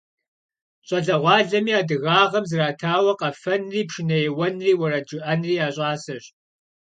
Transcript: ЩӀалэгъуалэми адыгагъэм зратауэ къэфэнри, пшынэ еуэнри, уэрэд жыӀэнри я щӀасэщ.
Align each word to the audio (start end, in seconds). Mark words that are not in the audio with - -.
ЩӀалэгъуалэми 0.87 1.73
адыгагъэм 1.79 2.45
зратауэ 2.51 3.13
къэфэнри, 3.19 3.81
пшынэ 3.87 4.17
еуэнри, 4.27 4.71
уэрэд 4.79 5.05
жыӀэнри 5.09 5.53
я 5.65 5.67
щӀасэщ. 5.75 6.25